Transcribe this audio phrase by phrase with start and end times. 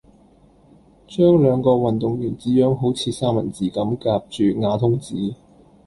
[1.07, 5.35] 將兩個運動員紙樣好似三文治咁夾住瓦通紙